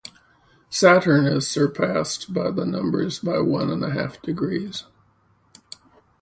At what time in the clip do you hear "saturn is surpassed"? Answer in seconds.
0.71-2.33